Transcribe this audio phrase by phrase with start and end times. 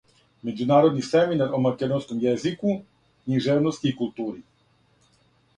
[0.47, 2.73] Међународни семинар о македонском језику,
[3.27, 4.43] књижевности и култури.